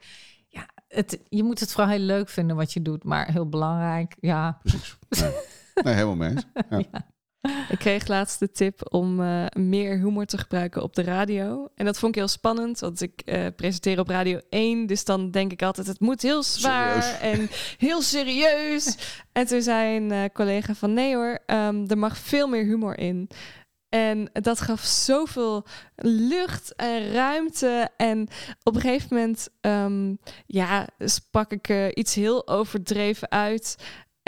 [0.48, 4.16] Ja, het, je moet het vooral heel leuk vinden wat je doet, maar heel belangrijk.
[4.20, 4.96] Ja, Precies.
[5.08, 5.32] Nee,
[5.74, 6.46] nee helemaal mee eens.
[6.90, 7.06] Ja.
[7.68, 11.68] Ik kreeg laatst de tip om eh, meer humor te gebruiken op de radio.
[11.74, 14.86] En dat vond ik heel spannend, want ik eh, presenteer op Radio 1.
[14.86, 17.38] Dus dan denk ik altijd, het moet heel zwaar Serieus.
[17.38, 17.48] en
[17.78, 18.96] heel serieus.
[19.32, 22.98] En toen zei een eh, collega van, nee hoor, ehm, er mag veel meer humor
[22.98, 23.30] in.
[23.88, 25.66] En dat gaf zoveel
[26.02, 27.88] lucht en ruimte.
[27.96, 28.28] En
[28.62, 30.14] op een gegeven moment, ehm,
[30.46, 33.76] ja, sprak ik iets heel overdreven uit.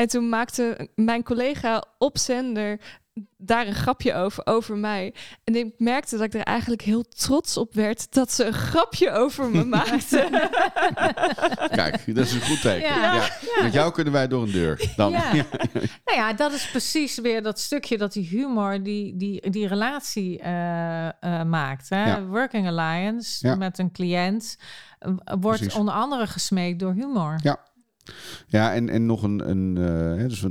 [0.00, 2.80] En toen maakte mijn collega op zender
[3.36, 5.14] daar een grapje over, over mij.
[5.44, 9.10] En ik merkte dat ik er eigenlijk heel trots op werd dat ze een grapje
[9.10, 10.28] over me maakte.
[11.70, 12.88] Kijk, dat is een goed teken.
[12.88, 13.14] Ja.
[13.14, 13.62] Ja.
[13.62, 14.92] Met jou kunnen wij door een deur.
[14.96, 15.10] Dan.
[15.10, 15.32] Ja.
[15.34, 15.44] Ja.
[16.04, 20.38] Nou ja, dat is precies weer dat stukje dat die humor die, die, die relatie
[20.38, 21.88] eh, eh, maakt.
[21.88, 22.06] Hè?
[22.06, 22.22] Ja.
[22.22, 23.54] Working Alliance Ja.
[23.54, 24.56] met een cliënt
[24.98, 25.78] eh, wordt Precies.
[25.78, 27.38] onder andere gesmeed door humor.
[27.42, 27.58] Ja.
[28.46, 29.50] Ja, en, en nog een.
[29.50, 30.46] een eh, dus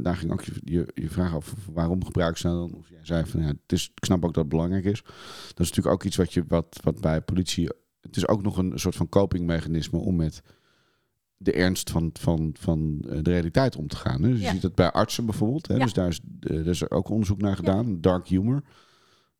[0.00, 2.74] daar ging ook je, je, je vraag over waarom gebruiken ze dan?
[2.74, 5.02] Of jij zei van ja, het is, ik snap ook dat het belangrijk is.
[5.02, 7.68] Dat is natuurlijk ook iets wat, je, wat, wat bij politie.
[8.00, 10.42] Het is ook nog een soort van copingmechanisme om met
[11.36, 14.22] de ernst van, van, van eh, de realiteit om te gaan.
[14.22, 14.28] Hè.
[14.28, 15.66] Dus je ziet dat bij artsen bijvoorbeeld.
[15.66, 15.74] Hè.
[15.74, 15.82] Ja.
[15.82, 18.00] Dus daar is, eh, daar is ook onderzoek naar gedaan.
[18.00, 18.62] Dark humor.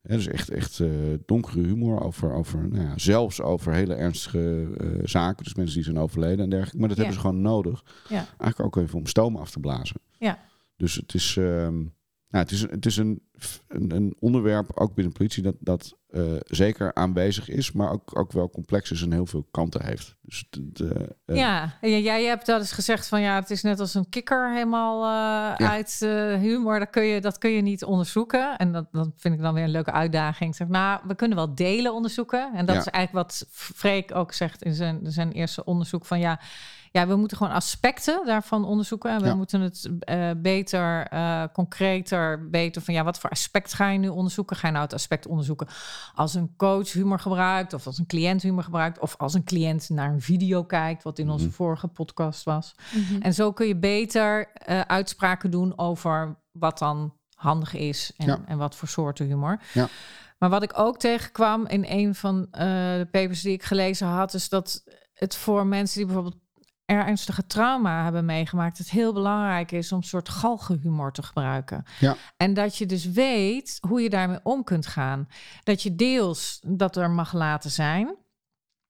[0.02, 0.88] Hè, dus echt, echt eh,
[1.26, 5.44] donkere humor over, over nou ja, zelfs over hele ernstige eh, zaken.
[5.44, 6.78] Dus mensen die zijn overleden en dergelijke.
[6.78, 7.02] Maar dat Ja.
[7.04, 7.84] hebben ze gewoon nodig.
[8.08, 8.26] Ja.
[8.38, 9.96] Eigenlijk ook even om stoom af te blazen.
[10.18, 10.38] Ja.
[10.76, 11.76] Dus het is, ehm,
[12.28, 13.22] nou, het is, het is een,
[13.68, 18.32] een, een onderwerp, ook binnen politie, dat, dat eh, zeker aanwezig is, maar ook, ook
[18.32, 20.16] wel complex is en heel veel kanten heeft.
[20.22, 23.80] Dus het, eh, Ja, en jij- hebt dat eens gezegd van ja, het is net
[23.80, 25.02] als een kikker helemaal
[25.58, 25.98] eh, uit
[26.40, 26.78] humor.
[26.78, 28.56] Dat kun, je, dat kun je niet onderzoeken.
[28.58, 30.50] En dat, dat vind ik dan weer een leuke uitdaging.
[30.50, 32.50] Ik zeg, nou, we kunnen wel delen onderzoeken.
[32.54, 32.80] En dat Ja.
[32.80, 36.40] is eigenlijk wat Freek ook zegt in zijn, zijn eerste onderzoek van ja.
[36.92, 39.10] Ja, we moeten gewoon aspecten daarvan onderzoeken.
[39.10, 39.34] En we Ja.
[39.34, 44.08] moeten het eh, beter, eh, concreter weten van ja, wat voor aspect ga je nu
[44.08, 44.56] onderzoeken?
[44.56, 45.66] Ga je nou het aspect onderzoeken
[46.14, 49.88] als een coach humor gebruikt, of als een cliënt humor gebruikt, of als een cliënt
[49.88, 51.54] naar een video kijkt, wat in onze Mhm.
[51.54, 52.74] vorige podcast was.
[53.20, 58.38] En zo kun je beter eh, uitspraken doen over wat dan handig is en, Ja.
[58.46, 59.60] en wat voor soorten humor.
[59.72, 59.88] Ja.
[60.38, 62.60] Maar wat ik ook tegenkwam in een van eh,
[62.96, 66.40] de papers die ik gelezen had, is dat het voor mensen die bijvoorbeeld
[66.98, 71.84] ernstige trauma hebben meegemaakt, het heel belangrijk is om een soort galgenhumor te gebruiken.
[72.00, 72.16] Ja.
[72.36, 75.28] En dat je dus weet hoe je daarmee om kunt gaan.
[75.62, 78.16] Dat je deels dat er mag laten zijn.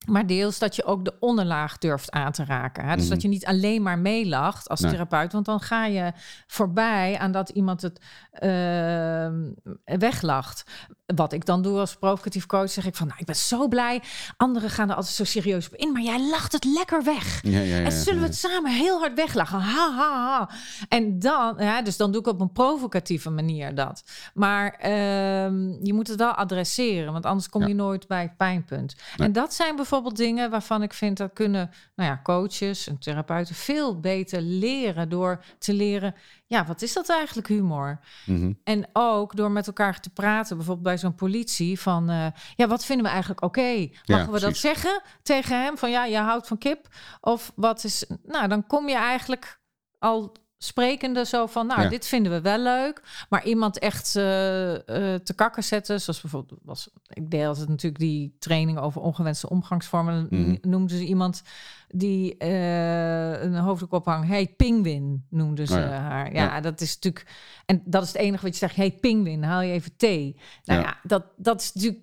[0.06, 2.84] Maar deels dat je ook de onderlaag durft aan te raken.
[2.84, 2.94] Hè?
[2.94, 3.12] Dus Mhm.
[3.12, 4.90] dat je niet alleen maar meelacht als Nee.
[4.90, 5.32] therapeut.
[5.32, 6.12] Want dan ga je
[6.46, 8.00] voorbij aan dat iemand het
[8.32, 9.50] ehm,
[9.84, 10.62] weglacht.
[11.06, 13.06] Wat ik dan doe als provocatief coach, zeg ik van...
[13.06, 14.02] nou, ik ben zo blij.
[14.36, 15.92] Anderen gaan er altijd zo serieus op in.
[15.92, 17.40] Maar jij lacht het lekker weg.
[17.42, 19.58] Ja, ja, ja, En zullen we het samen heel hard weglachen?
[19.60, 20.50] Ha, ha, ha.
[20.88, 24.02] En dan, ja, dus dan doe ik op een provocatieve manier dat.
[24.34, 28.94] Maar ehm, je moet het wel adresseren, want anders kom je nooit bij het pijnpunt.
[29.16, 29.26] Nee.
[29.26, 33.54] En dat zijn bijvoorbeeld dingen waarvan ik vind dat kunnen nou ja, coaches en therapeuten
[33.54, 36.14] veel beter leren door te leren,
[36.46, 38.00] ja, wat is dat eigenlijk humor?
[38.26, 38.52] Mhm.
[38.64, 42.26] En ook door met elkaar te praten, bijvoorbeeld bij zo'n politie, van eh,
[42.56, 43.88] ja, wat vinden we eigenlijk oké?
[44.06, 45.78] Mogen we dat zeggen tegen hem?
[45.78, 46.88] Van ja, je houdt van kip?
[47.20, 49.60] Of wat is, nou, dan kom je eigenlijk
[49.98, 50.32] al
[50.64, 51.88] sprekende zo van, nou, Ja.
[51.88, 53.02] dit vinden we wel leuk.
[53.28, 58.02] Maar iemand echt eh, eh, te kakken zetten, zoals bijvoorbeeld, was, ik deed altijd natuurlijk
[58.02, 60.28] die training over ongewenste omgangsvormen.
[60.30, 60.56] Dan Mhm.
[60.60, 61.42] noemden ze iemand
[61.88, 64.28] die eh, een hoofddoek ophangt.
[64.28, 65.88] Hey, pingwin noemden ze Oh ja.
[65.98, 66.34] haar.
[66.34, 66.60] Ja, Ja.
[66.60, 67.26] dat is natuurlijk...
[67.66, 68.76] En dat is het enige wat je zegt.
[68.76, 70.36] Hey, pingwin, haal je even thee.
[70.64, 70.96] Nou ja, Ja.
[71.02, 72.02] dat, dat is natuurlijk...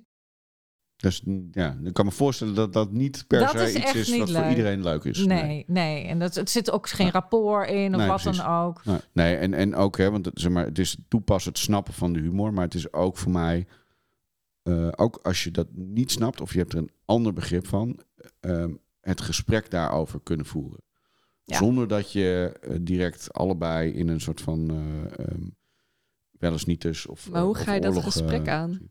[0.99, 4.17] Dus ja, ik kan me voorstellen dat dat niet per Dat se is iets is
[4.17, 5.25] wat voor iedereen leuk is.
[5.25, 6.05] Nee, nee.
[6.05, 8.41] En dat, het zit ook geen rapport in of Nee, wat precies.
[8.41, 8.85] dan ook.
[8.85, 11.93] Nee, nee en, en ook, hè, want het, zeg maar, het is toepassen, het snappen
[11.93, 12.53] van de humor.
[12.53, 13.67] Maar het is ook voor mij,
[14.63, 17.99] eh, ook als je dat niet snapt of je hebt er een ander begrip van,
[18.39, 20.81] ehm, het gesprek daarover kunnen voeren.
[21.43, 21.57] Ja.
[21.57, 25.47] Zonder dat je eh, direct allebei in een soort van eh ehm
[26.39, 27.05] wel eens niet dus.
[27.05, 28.89] Of, Maar hoe of ga je dat gesprek eh, aan?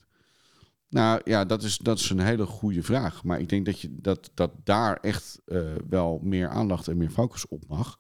[0.88, 3.24] Nou ja, dat is, dat is een hele goede vraag.
[3.24, 7.10] Maar ik denk dat, je, dat, dat daar echt eh, wel meer aandacht en meer
[7.10, 7.98] focus op mag.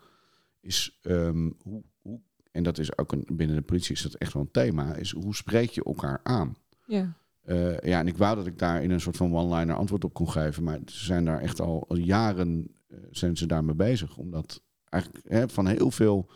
[0.60, 2.20] is ehm, hoe, hoe,
[2.50, 5.10] en dat is ook een, binnen de politie is dat echt wel een thema, is
[5.10, 6.56] hoe spreek je elkaar aan?
[6.86, 7.16] Ja.
[7.42, 10.14] Eh, ja, en ik wou dat ik daar in een soort van one-liner antwoord op
[10.14, 10.62] kon geven.
[10.62, 14.16] Maar ze zijn daar echt al, al jaren uh, zijn ze daarmee bezig.
[14.16, 16.30] Omdat eigenlijk hè, van heel veel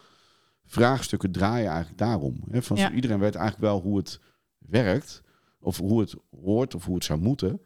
[0.65, 2.45] vraagstukken draaien eigenlijk daarom.
[2.51, 2.93] Hè, van, Ja.
[2.93, 4.21] Iedereen weet eigenlijk wel hoe het
[4.59, 5.23] werkt.
[5.63, 7.61] Of hoe het hoort of hoe het zou moeten.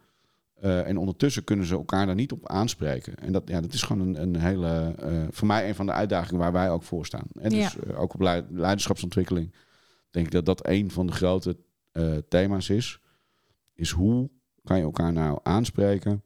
[0.53, 3.15] Eh, en ondertussen kunnen ze elkaar daar niet op aanspreken.
[3.15, 5.91] En dat, ja, dat is gewoon een, een hele, eh, voor mij een van de
[5.91, 7.27] uitdagingen waar wij ook voor staan.
[7.39, 9.53] En dus eh, ook op leid- leiderschapsontwikkeling
[10.09, 11.57] denk ik dat dat een van de grote
[12.27, 13.01] thema's is.
[13.73, 14.29] Is hoe
[14.63, 16.23] kan je elkaar nou aanspreken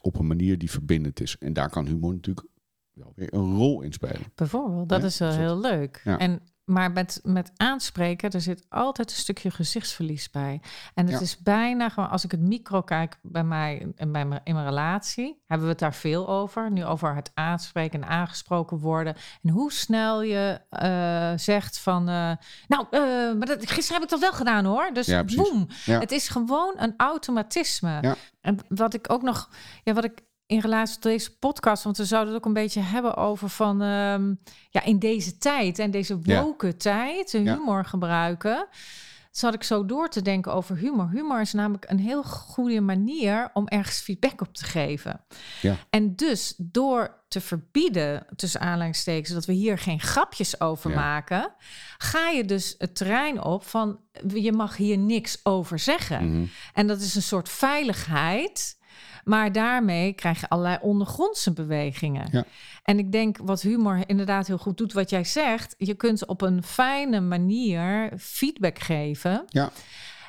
[0.00, 1.36] op een manier die verbindend is.
[1.38, 2.46] En daar kan humor natuurlijk
[2.92, 4.32] wel weer een rol in spelen.
[4.34, 6.00] Bijvoorbeeld, dat is wel heel leuk.
[6.04, 6.18] Ja.
[6.18, 10.60] En, maar met, met aanspreken, er zit altijd een stukje gezichtsverlies bij.
[10.94, 11.20] En het Ja.
[11.20, 14.66] is bijna gewoon, als ik het micro kijk bij mij en bij mijn, in mijn
[14.66, 16.70] relatie, hebben we het daar veel over.
[16.70, 19.16] Nu over het aanspreken en aangesproken worden.
[19.42, 22.32] En hoe snel je eh, zegt van, eh,
[22.68, 23.00] nou, eh,
[23.38, 24.90] maar dat, gisteren heb ik dat wel gedaan hoor.
[24.92, 25.66] Dus Ja, boem.
[25.84, 25.98] Ja.
[25.98, 28.16] Het is gewoon een automatisme.
[28.40, 29.48] En wat ik ook nog,
[29.84, 32.80] ja, wat ik in relatie tot deze podcast, want we zouden het ook een beetje
[32.80, 34.34] hebben over van, ehm,
[34.70, 36.42] ja, in deze tijd en deze Ja.
[36.42, 37.38] woke tijd, Ja.
[37.38, 38.66] humor gebruiken.
[39.30, 41.08] Zat ik zo door te denken over humor.
[41.12, 45.20] Humor is namelijk een heel goede manier om ergens feedback op te geven.
[45.60, 45.76] Ja.
[45.90, 51.52] En dus door te verbieden, tussen aanleidingstekens, dat we hier geen grapjes over maken,
[51.98, 54.00] ga je dus het terrein op van
[54.34, 56.30] je mag hier niks over zeggen.
[56.32, 56.46] Mhm.
[56.74, 58.77] En dat is een soort veiligheid.
[59.28, 62.28] Maar daarmee krijg je allerlei ondergrondse bewegingen.
[62.32, 62.44] Ja.
[62.82, 65.74] En ik denk wat humor inderdaad heel goed doet, wat jij zegt.
[65.78, 69.44] Je kunt op een fijne manier feedback geven.
[69.48, 69.70] Ja.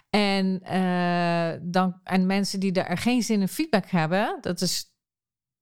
[0.10, 4.94] En, eh, dan, en mensen die er geen zin in feedback hebben, dat is,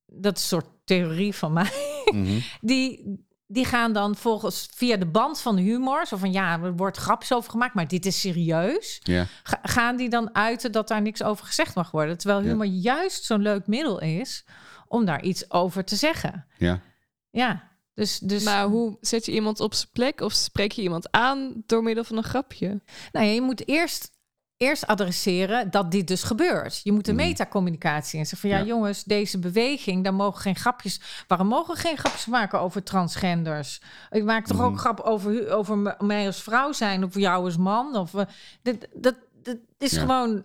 [0.05, 1.71] dat is een soort theorie van mij.
[2.11, 2.39] Mhm.
[2.61, 6.97] Die, die gaan dan volgens via de band van humor, zo van ja, er wordt
[6.97, 11.01] grapjes over gemaakt, maar dit is serieus Ja, ga- gaan die dan uiten dat daar
[11.01, 12.17] niks over gezegd mag worden.
[12.17, 12.47] Terwijl Ja.
[12.47, 14.45] humor juist zo'n leuk middel is
[14.87, 16.45] om daar iets over te zeggen.
[16.57, 16.81] ja.
[17.29, 21.11] Ja, dus, dus Maar hoe zet je iemand op zijn plek of spreek je iemand
[21.11, 22.81] aan door middel van een grapje?
[23.11, 24.11] nou ja, je moet eerst,
[24.57, 26.81] eerst adresseren dat dit dus gebeurt.
[26.83, 27.25] Je moet de Mhm.
[27.25, 28.25] metacommunicatie in.
[28.25, 28.69] Zeggen van ja, Ja.
[28.71, 31.01] jongens, deze beweging, daar mogen geen grapjes.
[31.27, 33.81] Waarom mogen we geen grapjes maken over transgenders?
[34.09, 37.95] Ik maak toch ook grap over, over mij als vrouw zijn of jou als man?
[37.95, 38.25] Of eh,
[38.61, 39.99] dit, dat, dat is Ja.
[39.99, 40.43] gewoon.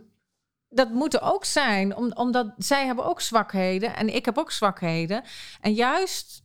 [0.69, 4.51] Dat moet er ook zijn, om, omdat zij hebben ook zwakheden en ik heb ook
[4.51, 5.23] zwakheden.
[5.61, 6.43] En juist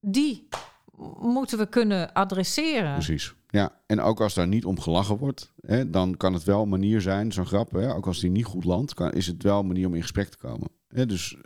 [0.00, 0.48] die
[1.20, 2.92] moeten we kunnen adresseren.
[2.92, 3.34] Precies.
[3.50, 6.68] Ja, en ook als daar niet om gelachen wordt, hè, dan kan het wel een
[6.68, 9.58] manier zijn, zo'n grap, hè, ook als die niet goed landt, kan, is het wel
[9.58, 10.68] een manier om in gesprek te komen.
[10.88, 11.36] Hè, dus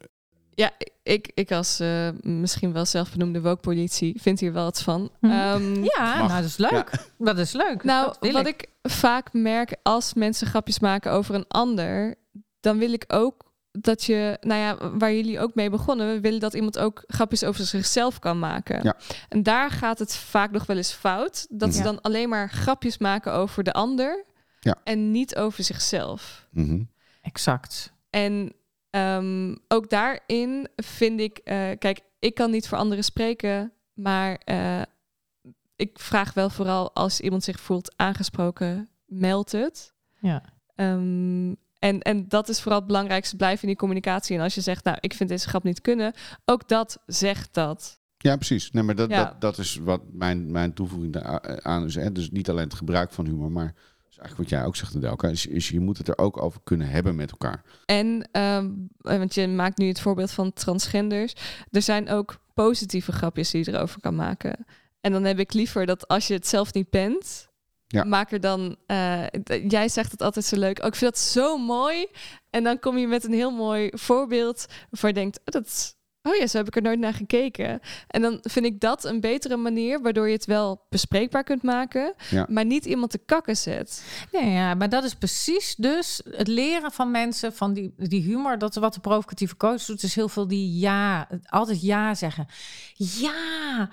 [0.54, 0.70] Ja,
[1.02, 5.10] ik, ik als eh, misschien wel zelfbenoemde woke-politie vind hier wel wat van.
[5.20, 5.32] Mhm.
[5.32, 6.28] Ehm, Ja, Mag.
[6.28, 6.90] nou, dat is leuk.
[7.18, 7.84] Dat is leuk.
[7.84, 8.68] Nou, dat wil wat ik.
[8.82, 12.14] vaak merk als mensen grapjes maken over een ander,
[12.60, 13.43] dan wil ik ook
[13.80, 17.44] dat je, nou ja, waar jullie ook mee begonnen, we willen dat iemand ook grapjes
[17.44, 18.82] over zichzelf kan maken.
[18.82, 18.96] Ja.
[19.28, 22.98] En daar gaat het vaak nog wel eens fout, dat ze dan alleen maar grapjes
[22.98, 24.24] maken over de ander
[24.60, 24.76] Ja.
[24.84, 26.46] en niet over zichzelf.
[26.50, 26.82] mhm.
[27.22, 27.92] Exact.
[28.10, 28.52] En
[28.90, 34.82] ehm, ook daarin vind ik, eh, kijk, ik kan niet voor anderen spreken, maar eh,
[35.76, 39.92] ik vraag wel vooral als iemand zich voelt aangesproken, meld het.
[40.20, 40.42] Ja.
[40.74, 44.36] Ehm, en, en dat is vooral het belangrijkste, blijf in die communicatie.
[44.36, 48.00] En als je zegt, nou, ik vind deze grap niet kunnen, ook dat zegt dat.
[48.18, 48.70] Ja, precies.
[48.70, 49.24] Nee, maar dat, Ja.
[49.24, 51.94] dat, dat is wat mijn, mijn toevoeging daar aan is.
[51.94, 52.12] Hè.
[52.12, 53.74] Dus niet alleen het gebruik van humor, maar
[54.10, 56.60] is eigenlijk wat jij ook zegt, Delka, is, is je moet het er ook over
[56.64, 57.62] kunnen hebben met elkaar.
[57.84, 61.34] En, ehm, want je maakt nu het voorbeeld van transgenders.
[61.70, 64.64] Er zijn ook positieve grapjes die je erover kan maken.
[65.00, 67.48] En dan heb ik liever dat als je het zelf niet bent,
[67.86, 68.04] Ja.
[68.04, 68.76] maak er dan.
[68.86, 69.22] eh,
[69.68, 70.78] jij zegt het altijd zo leuk.
[70.80, 72.06] Oh, ik vind dat zo mooi.
[72.50, 75.94] En dan kom je met een heel mooi voorbeeld waarvan je denkt: oh, dat is-
[76.28, 77.80] Oh ja, zo heb ik er nooit naar gekeken.
[78.06, 82.14] En dan vind ik dat een betere manier, waardoor je het wel bespreekbaar kunt maken,
[82.30, 82.46] Ja.
[82.50, 84.04] maar niet iemand te kakken zet.
[84.32, 88.58] Nee, ja, maar dat is precies dus het leren van mensen van die, die humor.
[88.58, 92.46] Dat wat de provocatieve coach doet, is heel veel die ja, altijd ja zeggen.
[92.96, 93.88] Ja,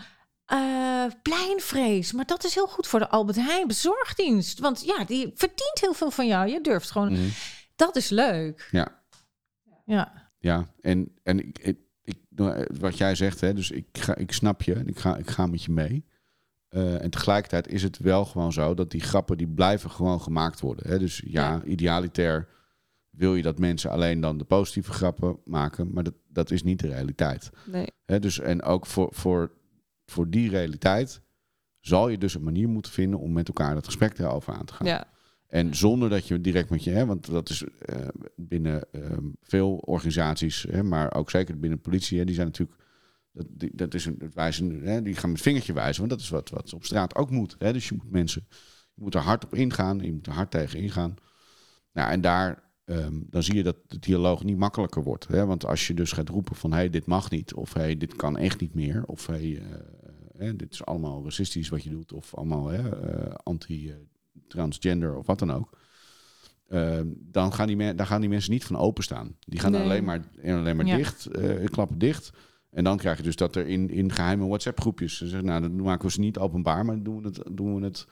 [0.51, 4.59] eh pleinvrees, maar dat is heel goed voor de Albert Heijn bezorgdienst.
[4.59, 6.49] Want ja, die verdient heel veel van jou.
[6.49, 7.11] Je durft gewoon.
[7.11, 7.29] Mhm.
[7.75, 8.67] Dat is leuk.
[8.71, 8.99] Ja.
[9.85, 12.17] Ja, Ja, en, en ik, ik, ik,
[12.79, 15.45] wat jij zegt, hè, dus ik, ga, ik snap je en ik ga, ik ga
[15.45, 16.05] met je mee.
[16.67, 20.59] Eh, en tegelijkertijd is het wel gewoon zo dat die grappen die blijven gewoon gemaakt
[20.59, 20.87] worden.
[20.87, 20.99] Hè?
[20.99, 22.47] Dus ja, idealiter
[23.09, 26.79] wil je dat mensen alleen dan de positieve grappen maken, maar dat, dat is niet
[26.79, 27.49] de realiteit.
[27.65, 27.87] Nee.
[28.05, 28.19] Hè?
[28.19, 29.51] Dus, en ook voor, voor,
[30.11, 31.21] voor die realiteit
[31.79, 34.73] zal je dus een manier moeten vinden om met elkaar dat gesprek daarover aan te
[34.73, 34.87] gaan.
[34.87, 35.07] Ja,
[35.47, 39.75] En zonder dat je direct met je, hè, want dat is eh, binnen ehm, veel
[39.75, 42.79] organisaties, hè, maar ook zeker binnen politie, hè, die zijn natuurlijk,
[43.31, 46.19] dat, die, dat is een, het wijzen, hè, die gaan met vingertje wijzen, want dat
[46.21, 47.55] is wat, wat op straat ook moet.
[47.57, 48.45] Hè, dus je moet mensen,
[48.93, 51.15] je moet er hard op ingaan, je moet er hard tegen ingaan.
[51.93, 55.27] Nou, en daar, ehm, dan zie je dat de dialoog niet makkelijker wordt.
[55.27, 58.15] Hè, want als je dus gaat roepen van, hey, dit mag niet, of hey, dit
[58.15, 59.61] kan echt niet meer, of hey,
[60.37, 65.51] eh, dit is allemaal racistisch wat je doet, of allemaal eh, anti-transgender of wat dan
[65.51, 65.77] ook.
[66.67, 69.35] Ehm, dan gaan die daar gaan die mensen niet van openstaan.
[69.39, 69.81] Die gaan Nee.
[69.81, 70.95] alleen maar, alleen maar Ja.
[70.95, 72.31] dicht, eh, klappen dicht.
[72.69, 75.17] En dan krijg je dus dat er in, in geheime WhatsApp-groepjes...
[75.17, 77.41] ze zeggen, nou, dan maken we ze niet openbaar, maar doen we het...
[77.51, 78.07] Doen we het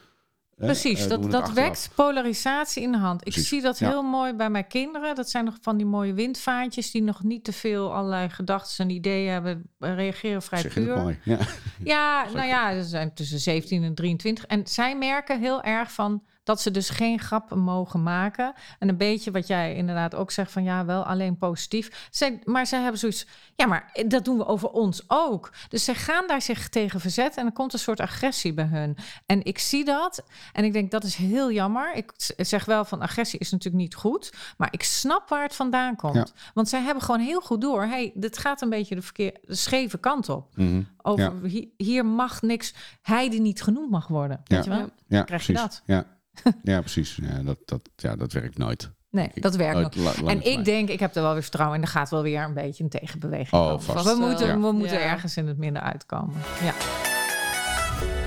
[0.59, 3.27] Precies, eh, dat, dat wekt polarisatie in de hand.
[3.27, 3.89] Ik zie dat ja.
[3.89, 5.15] heel mooi bij mijn kinderen.
[5.15, 8.91] Dat zijn nog van die mooie windvaartjes die nog niet te veel allerlei gedachten en
[8.91, 9.69] ideeën hebben.
[9.79, 10.97] Reageren vrij Zeg puur.
[10.97, 11.19] mooi?
[11.23, 11.37] Ja.
[11.83, 14.45] Ja, nou ja, ze zijn tussen 17 en 23.
[14.45, 18.53] En zij merken heel erg van dat ze dus geen grappen mogen maken.
[18.79, 22.07] En een beetje wat jij inderdaad ook zegt van ja, wel alleen positief.
[22.11, 25.51] Zij, maar zij hebben zoiets, ja, maar dat doen we over ons ook.
[25.69, 28.97] Dus zij gaan daar zich tegen verzetten en er komt een soort agressie bij hun.
[29.25, 31.93] En ik zie dat en ik denk dat is heel jammer.
[31.95, 35.95] Ik zeg wel van agressie is natuurlijk niet goed, maar ik snap waar het vandaan
[35.95, 36.15] komt.
[36.15, 36.25] Ja.
[36.53, 37.83] Want zij hebben gewoon heel goed door.
[37.83, 40.55] hey, dit gaat een beetje de, verkeer, de scheve kant op.
[40.55, 40.81] Mhm.
[41.01, 44.41] Over hi- hier mag niks, hij die niet genoemd mag worden.
[44.43, 44.55] Ja.
[44.55, 44.79] Weet je wel?
[44.79, 44.89] Ja.
[45.07, 45.69] ja, Krijg je precies.
[45.71, 45.81] dat?
[45.85, 46.17] Ja.
[46.63, 47.19] ja, precies.
[47.21, 48.91] Ja, dat, dat, ja, dat werkt nooit.
[49.11, 50.03] Nee, dat werkt Nooit nog.
[50.15, 51.83] la- lange En ik denk, ik heb er wel weer vertrouwen in.
[51.83, 53.81] Er gaat wel weer een beetje een tegenbeweging Oh, komen.
[53.81, 54.27] vast We wel.
[54.27, 55.03] moeten, we moeten Ja.
[55.03, 56.35] ergens in het midden uitkomen.
[56.63, 56.73] Ja.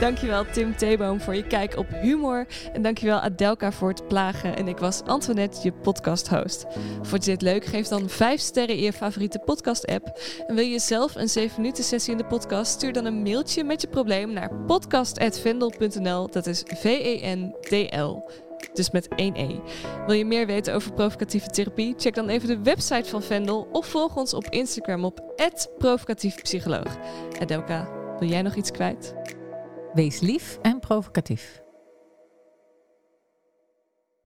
[0.02, 2.46] Dankjewel Tim Theeboom voor je kijk op humor.
[2.72, 4.56] En dankjewel Adelka voor het plagen.
[4.56, 6.66] En ik was Antoinette, je podcast host.
[7.02, 7.64] Vond je dit leuk?
[7.64, 10.20] Geef dan 5 sterren in je favoriete podcast app.
[10.46, 12.72] En wil je zelf een 7 minuten sessie in de podcast?
[12.72, 16.30] Stuur dan een mailtje met je probleem naar podcast.vendel.nl.
[16.30, 18.30] Dat is V-E-N-D-L.
[18.72, 19.56] Dus met één E.
[20.06, 21.94] Wil je meer weten over provocatieve therapie?
[21.96, 25.35] Check dan even de website van Vendel of volg ons op Instagram op
[25.78, 26.96] provocatiefpsycholoog.
[27.40, 29.14] Adelka, wil jij nog iets kwijt?
[29.94, 31.62] Wees lief en provocatief.